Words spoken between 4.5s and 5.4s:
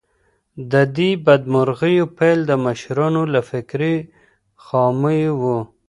خامیو